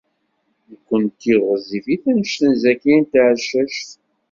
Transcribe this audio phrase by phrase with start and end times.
[0.69, 3.89] Nekkenti ur ɣezzifit anect n Zakiya n Tɛeccact.